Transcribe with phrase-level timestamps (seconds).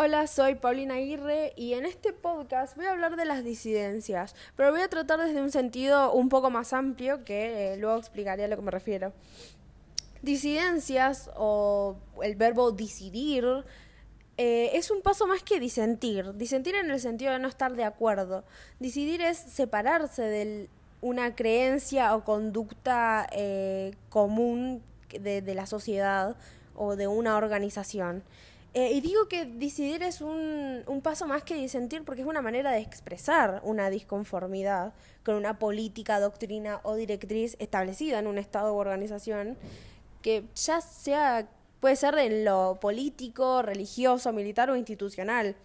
[0.00, 4.70] Hola, soy Paulina Aguirre y en este podcast voy a hablar de las disidencias, pero
[4.70, 8.48] voy a tratar desde un sentido un poco más amplio que eh, luego explicaré a
[8.48, 9.12] lo que me refiero.
[10.22, 13.44] Disidencias o el verbo decidir
[14.36, 16.32] eh, es un paso más que disentir.
[16.34, 18.44] Disentir en el sentido de no estar de acuerdo.
[18.78, 20.68] Decidir es separarse de
[21.00, 24.80] una creencia o conducta eh, común
[25.10, 26.36] de, de la sociedad
[26.78, 28.22] o de una organización.
[28.74, 32.42] Eh, y digo que decidir es un, un, paso más que disentir porque es una
[32.42, 34.92] manera de expresar una disconformidad
[35.24, 39.56] con una política, doctrina o directriz establecida en un Estado u organización
[40.22, 41.48] que ya sea,
[41.80, 45.56] puede ser en lo político, religioso, militar o institucional.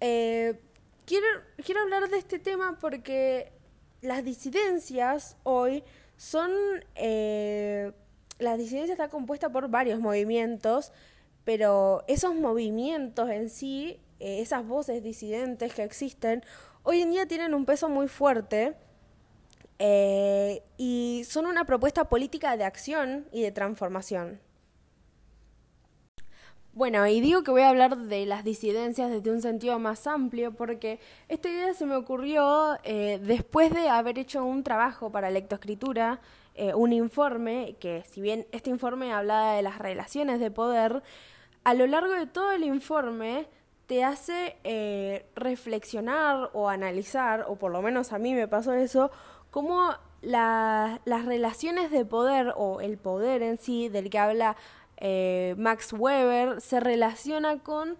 [0.00, 0.58] Eh,
[1.04, 1.26] quiero,
[1.64, 3.52] quiero hablar de este tema porque
[4.02, 5.84] las disidencias hoy
[6.16, 6.50] son...
[6.96, 7.92] Eh,
[8.38, 10.92] la disidencia está compuesta por varios movimientos
[11.46, 16.42] pero esos movimientos en sí, eh, esas voces disidentes que existen,
[16.82, 18.74] hoy en día tienen un peso muy fuerte
[19.78, 24.40] eh, y son una propuesta política de acción y de transformación.
[26.72, 30.52] Bueno, y digo que voy a hablar de las disidencias desde un sentido más amplio
[30.52, 36.20] porque esta idea se me ocurrió eh, después de haber hecho un trabajo para lectoescritura,
[36.56, 41.02] eh, un informe, que si bien este informe hablaba de las relaciones de poder,
[41.64, 43.46] a lo largo de todo el informe
[43.86, 49.10] te hace eh, reflexionar o analizar, o por lo menos a mí me pasó eso,
[49.50, 54.56] cómo la, las relaciones de poder o el poder en sí del que habla
[54.96, 57.96] eh, Max Weber se relaciona con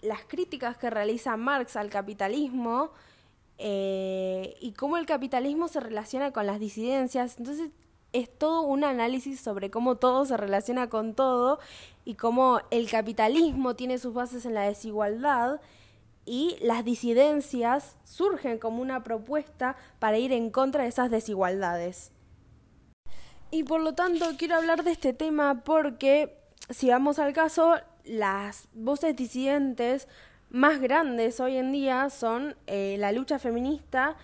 [0.00, 2.90] las críticas que realiza Marx al capitalismo
[3.58, 7.38] eh, y cómo el capitalismo se relaciona con las disidencias.
[7.38, 7.70] Entonces
[8.12, 11.58] es todo un análisis sobre cómo todo se relaciona con todo
[12.04, 15.60] y cómo el capitalismo tiene sus bases en la desigualdad
[16.24, 22.10] y las disidencias surgen como una propuesta para ir en contra de esas desigualdades.
[23.50, 26.36] Y por lo tanto quiero hablar de este tema porque,
[26.68, 30.08] si vamos al caso, las voces disidentes
[30.56, 34.16] más grandes hoy en día son eh, la lucha feminista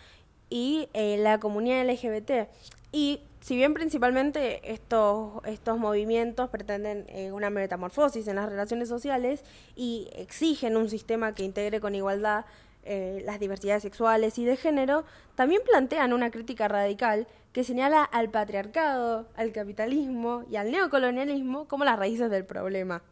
[0.48, 2.48] y eh, la comunidad LGBT.
[2.91, 9.44] Y si bien principalmente estos, estos movimientos pretenden eh, una metamorfosis en las relaciones sociales
[9.76, 12.44] y exigen un sistema que integre con igualdad
[12.84, 15.04] eh, las diversidades sexuales y de género,
[15.37, 21.84] también plantean una crítica radical que señala al patriarcado, al capitalismo y al neocolonialismo como
[21.84, 23.03] las raíces del problema.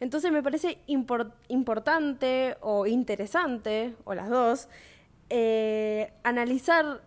[0.00, 4.68] Entonces me parece importante o interesante, o las dos,
[5.28, 7.02] eh, analizar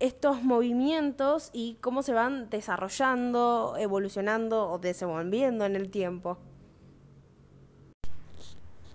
[0.00, 6.38] estos movimientos y cómo se van desarrollando, evolucionando o desenvolviendo en el tiempo.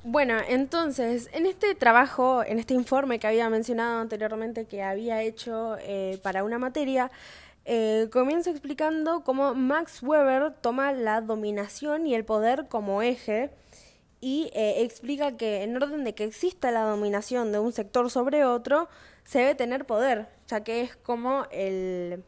[0.03, 5.77] Bueno, entonces, en este trabajo, en este informe que había mencionado anteriormente que había hecho
[5.81, 7.11] eh, para una materia,
[7.71, 13.51] eh, comienzo explicando cómo Max Weber toma la dominación y el poder como eje
[14.21, 18.43] y eh, explica que en orden de que exista la dominación de un sector sobre
[18.43, 18.89] otro,
[19.23, 22.23] se debe tener poder, ya que es como el,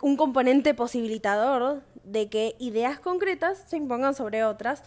[0.00, 4.82] un componente posibilitador de que ideas concretas se impongan sobre otras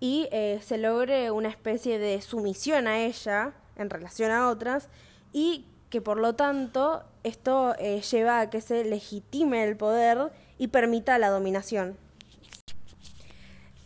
[0.00, 4.88] y eh, se logre una especie de sumisión a ella en relación a otras
[5.34, 10.66] y que por lo tanto esto eh, lleva a que se legitime el poder y
[10.66, 11.96] permita la dominación.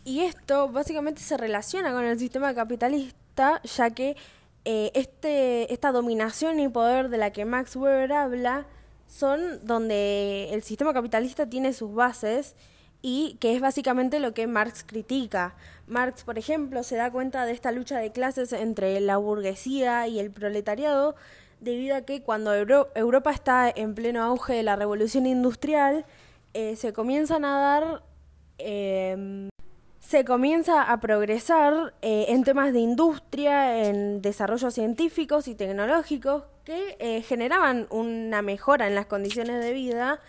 [0.05, 4.17] Y esto básicamente se relaciona con el sistema capitalista, ya que
[4.65, 8.65] eh, este, esta dominación y poder de la que Max Weber habla
[9.05, 12.55] son donde el sistema capitalista tiene sus bases
[13.03, 15.53] y que es básicamente lo que Marx critica.
[15.85, 20.19] Marx, por ejemplo, se da cuenta de esta lucha de clases entre la burguesía y
[20.19, 21.15] el proletariado
[21.59, 26.05] debido a que cuando Europa está en pleno auge de la revolución industrial,
[26.53, 28.03] eh, se comienzan a dar
[28.59, 29.49] eh,
[29.99, 36.97] se comienza a progresar eh, en temas de industria, en desarrollos científicos y tecnológicos que
[36.99, 40.19] eh, generaban una mejora en las condiciones de vida.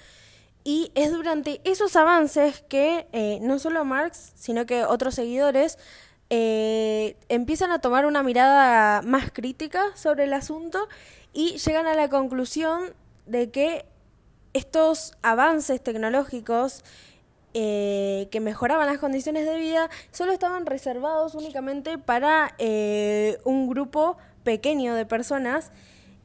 [0.64, 5.78] Y es durante esos avances que no solo Marx, sino que otros seguidores
[6.28, 10.86] empiezan a tomar una mirada más crítica sobre el asunto
[11.32, 12.94] y llegan a la conclusión
[13.26, 13.86] de que
[14.52, 16.82] estos avances tecnológicos
[17.52, 24.16] eh, que mejoraban las condiciones de vida solo estaban reservados únicamente para eh, un grupo
[24.44, 25.72] pequeño de personas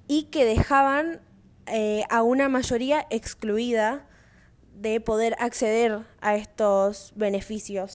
[0.07, 1.22] y que dejaban
[1.66, 4.06] eh, a una mayoría excluida
[4.75, 7.94] de poder acceder a estos beneficios.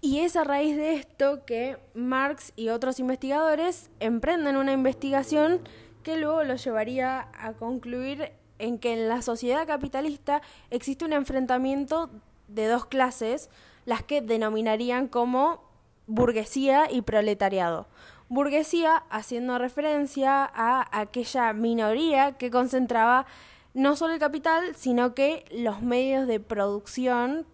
[0.00, 5.60] Y es a raíz de esto que Marx y otros investigadores emprenden una investigación
[6.08, 10.40] que luego lo llevaría a concluir en que en la sociedad capitalista
[10.70, 12.08] existe un enfrentamiento
[12.48, 13.50] de dos clases,
[13.84, 15.62] las que denominarían como
[16.06, 17.88] burguesía y proletariado.
[18.30, 23.26] Burguesía haciendo referencia a aquella minoría que concentraba
[23.74, 27.44] no solo el capital, sino que los medios de producción,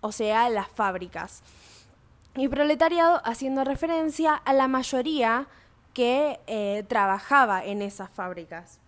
[0.00, 1.42] o sea, las fábricas.
[2.36, 5.46] Y proletariado haciendo referencia a la mayoría
[5.98, 8.78] que eh, trabajaba en esas fábricas.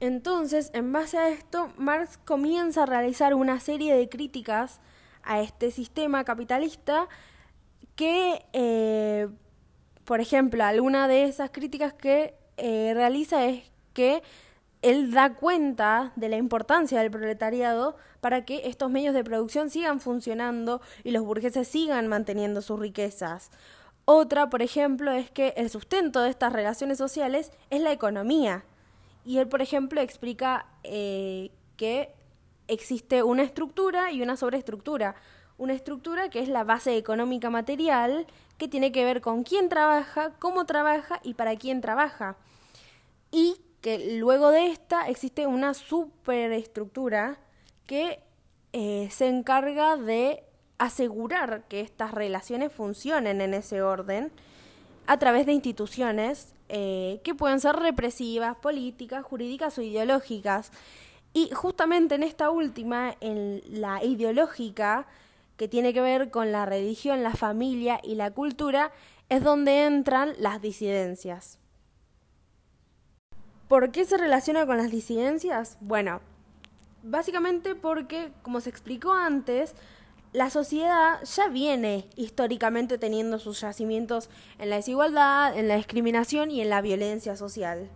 [0.00, 4.82] Entonces, en base a esto, Marx comienza a realizar una serie de críticas
[5.22, 7.08] a este sistema capitalista
[7.96, 9.28] que, eh,
[10.04, 13.62] por ejemplo, alguna de esas críticas que eh, realiza es
[13.94, 14.22] que
[14.84, 19.98] él da cuenta de la importancia del proletariado para que estos medios de producción sigan
[19.98, 23.50] funcionando y los burgueses sigan manteniendo sus riquezas.
[24.04, 28.64] Otra, por ejemplo, es que el sustento de estas relaciones sociales es la economía.
[29.24, 32.10] Y él, por ejemplo, explica eh, que
[32.68, 35.14] existe una estructura y una sobreestructura.
[35.56, 38.26] Una estructura que es la base económica material,
[38.58, 42.36] que tiene que ver con quién trabaja, cómo trabaja y para quién trabaja.
[43.30, 47.38] Y que luego de esta existe una superestructura
[47.86, 48.18] que
[48.72, 50.42] eh, se encarga de
[50.78, 54.32] asegurar que estas relaciones funcionen en ese orden
[55.06, 60.72] a través de instituciones eh, que pueden ser represivas, políticas, jurídicas o ideológicas.
[61.34, 65.06] Y justamente en esta última, en la ideológica,
[65.58, 68.92] que tiene que ver con la religión, la familia y la cultura,
[69.28, 71.58] es donde entran las disidencias.
[73.74, 75.78] ¿Por qué se relaciona con las disidencias?
[75.80, 76.20] Bueno,
[77.02, 79.74] básicamente porque, como se explicó antes,
[80.32, 84.30] la sociedad ya viene históricamente teniendo sus yacimientos
[84.60, 87.90] en la desigualdad, en la discriminación y en la violencia social.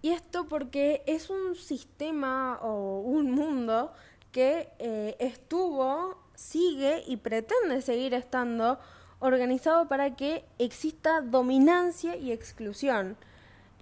[0.00, 3.92] Y esto porque es un sistema o un mundo
[4.32, 8.78] que eh, estuvo, sigue y pretende seguir estando
[9.18, 13.18] organizado para que exista dominancia y exclusión.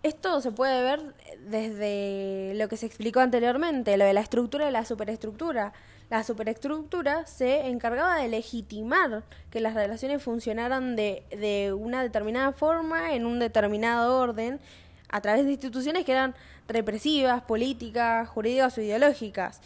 [0.03, 4.73] Esto se puede ver desde lo que se explicó anteriormente, lo de la estructura y
[4.73, 5.73] la superestructura.
[6.09, 13.15] La superestructura se encargaba de legitimar que las relaciones funcionaran de, de una determinada forma,
[13.15, 14.61] en un determinado orden,
[15.09, 16.35] a través de instituciones que eran
[16.69, 19.61] represivas, políticas, jurídicas o ideológicas.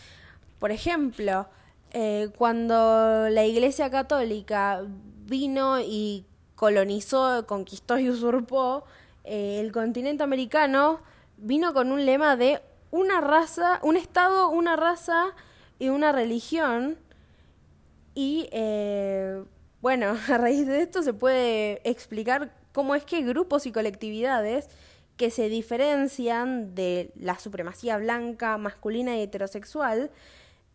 [0.59, 1.47] Por ejemplo,
[1.93, 4.83] eh, cuando la Iglesia Católica
[5.27, 6.25] vino y
[6.55, 8.85] colonizó, conquistó y usurpó,
[9.25, 11.01] eh, el continente americano
[11.37, 12.61] vino con un lema de
[12.91, 15.35] una raza, un estado, una raza
[15.79, 16.99] y una religión.
[18.15, 19.43] Y eh,
[19.81, 24.69] bueno, a raíz de esto se puede explicar cómo es que grupos y colectividades
[25.17, 30.11] que se diferencian de la supremacía blanca, masculina y heterosexual,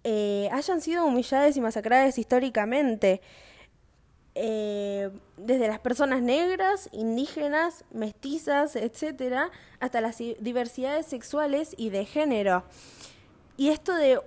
[0.04, 3.22] eh, hayan sido humilladas y masacradas históricamente.
[4.40, 9.50] Eh, desde las personas negras, indígenas, mestizas, etcétera,
[9.80, 12.64] hasta las diversidades sexuales y de género.
[13.58, 14.20] Y esto de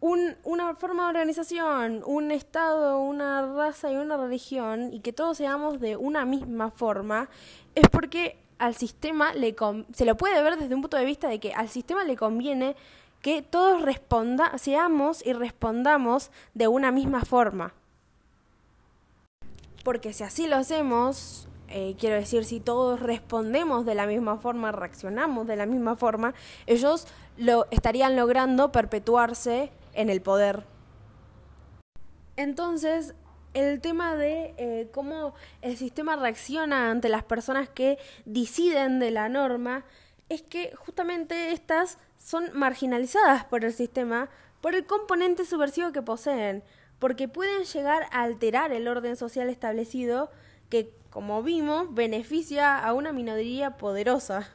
[0.00, 5.80] una forma de organización, un estado, una raza y una religión, y que todos seamos
[5.80, 7.30] de una misma forma,
[7.74, 9.56] es porque al sistema le
[9.94, 12.76] se lo puede ver desde un punto de vista de que al sistema le conviene
[13.22, 17.72] que todos responda, seamos y respondamos de una misma forma
[19.86, 24.72] porque si así lo hacemos, eh, quiero decir, si todos respondemos de la misma forma,
[24.72, 26.34] reaccionamos de la misma forma,
[26.66, 30.64] ellos lo estarían logrando perpetuarse en el poder.
[32.34, 33.14] Entonces,
[33.54, 39.28] el tema de eh, cómo el sistema reacciona ante las personas que deciden de la
[39.28, 39.84] norma
[40.28, 46.64] es que justamente estas son marginalizadas por el sistema por el componente subversivo que poseen
[46.98, 50.30] porque pueden llegar a alterar el orden social establecido
[50.70, 54.48] que, como vimos, beneficia a una minoría poderosa.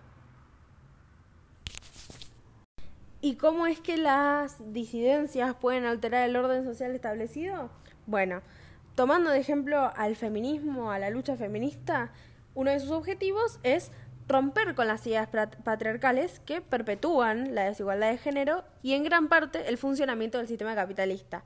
[3.22, 7.70] ¿Y cómo es que las disidencias pueden alterar el orden social establecido?
[8.08, 8.42] Bueno,
[8.96, 12.12] tomando de ejemplo al feminismo, a la lucha feminista,
[12.56, 13.92] uno de sus objetivos es
[14.28, 15.30] romper con las ideas
[15.64, 20.74] patriarcales que perpetúan la desigualdad de género y en gran parte el funcionamiento del sistema
[20.74, 21.44] capitalista.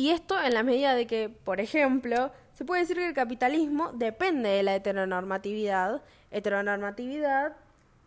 [0.00, 3.92] Y esto en la medida de que, por ejemplo, se puede decir que el capitalismo
[3.92, 6.00] depende de la heteronormatividad.
[6.30, 7.54] Heteronormatividad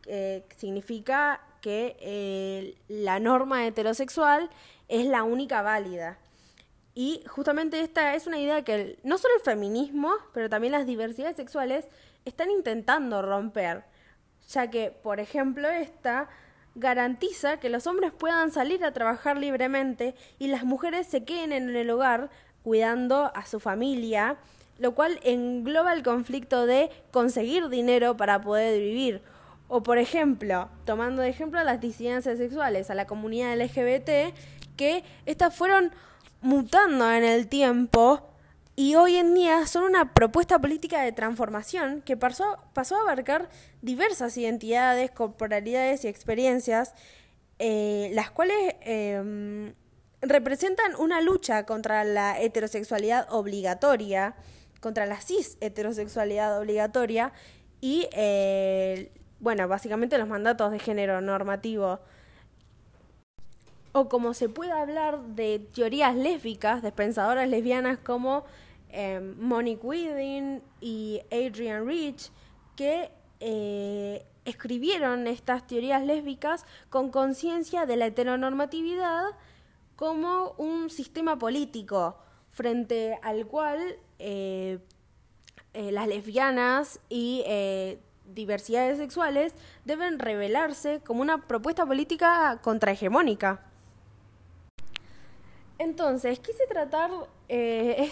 [0.08, 4.50] eh, significa que eh, la norma heterosexual
[4.88, 6.18] es la única válida.
[6.96, 11.36] Y justamente esta es una idea que no solo el feminismo, pero también las diversidades
[11.36, 11.88] sexuales
[12.26, 13.84] están intentando romper,
[14.48, 16.28] ya que, por ejemplo, esta
[16.76, 21.76] garantiza que los hombres puedan salir a trabajar libremente y las mujeres se queden en
[21.76, 22.30] el hogar
[22.64, 24.38] cuidando a su familia,
[24.80, 29.22] lo cual engloba el conflicto de conseguir dinero para poder vivir.
[29.68, 34.36] O por ejemplo, tomando de ejemplo a las disidencias sexuales, a la comunidad LGBT,
[34.76, 35.92] que estas fueron
[36.42, 38.33] mutando en el tiempo
[38.76, 43.50] y hoy en día son una propuesta política de transformación que pasó, a abarcar
[43.82, 46.94] diversas identidades, corporalidades y experiencias,
[47.60, 49.74] eh, las cuales em,
[50.22, 54.36] representan una lucha contra la heterosexualidad obligatoria,
[54.80, 57.32] contra la cis heterosexualidad obligatoria
[57.80, 62.00] y, eh, bueno, básicamente los mandatos de género normativo
[63.94, 68.44] o como se puede hablar de teorías lésbicas, de pensadoras lesbianas como
[68.90, 72.32] eh, Monique Within y Adrian Rich,
[72.76, 79.26] que eh, escribieron estas teorías lésbicas con conciencia de la heteronormatividad
[79.96, 82.18] como un sistema político
[82.50, 84.80] frente al cual eh,
[85.74, 87.44] eh, las lesbianas y
[88.26, 89.54] diversidades sexuales
[89.86, 93.73] deben revelarse como una propuesta política contrahegemónica.
[95.84, 97.12] Entonces, quise tratar
[97.50, 98.10] eh,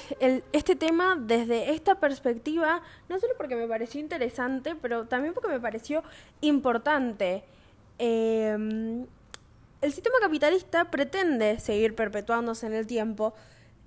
[0.51, 5.59] este tema desde esta perspectiva, no solo porque me pareció interesante, pero también porque me
[5.59, 6.03] pareció
[6.41, 7.43] importante.
[7.97, 9.05] Em,
[9.81, 13.33] el sistema capitalista pretende seguir perpetuándose en el tiempo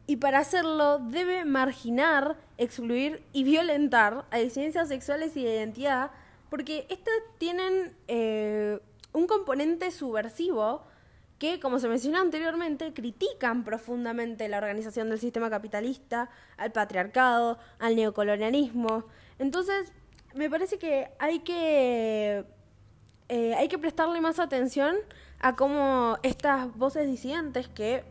[0.06, 6.10] y para hacerlo debe marginar, excluir y violentar a disidencias sexuales y de identidad
[6.48, 8.78] porque estas tienen eh,
[9.12, 10.82] un componente subversivo
[11.38, 17.96] que, como se mencionó anteriormente, critican profundamente la organización del sistema capitalista, al patriarcado, al
[17.96, 19.04] neocolonialismo.
[19.38, 19.92] Entonces,
[20.34, 22.44] me parece que hay que,
[23.28, 24.96] eh, hay que prestarle más atención
[25.40, 28.04] a cómo estas voces disidentes, que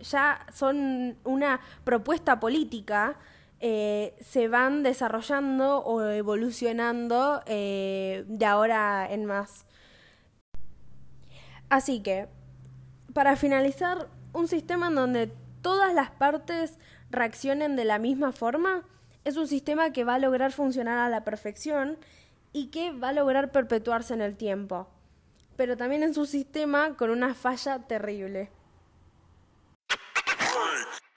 [0.00, 3.18] ya son una propuesta política,
[3.60, 9.66] eh, se van desarrollando o evolucionando eh, de ahora en más.
[11.68, 12.28] Así que
[13.12, 16.78] para finalizar, un sistema en donde todas las partes
[17.10, 18.84] reaccionen de la misma forma
[19.24, 21.98] es un sistema que va a lograr funcionar a la perfección
[22.52, 24.88] y que va a lograr perpetuarse en el tiempo.
[25.56, 28.50] Pero también es un sistema con una falla terrible.